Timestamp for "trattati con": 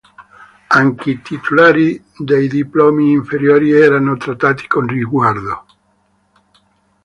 4.17-4.87